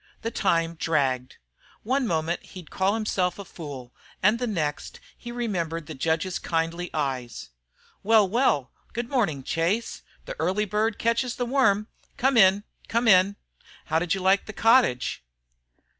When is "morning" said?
9.09-9.43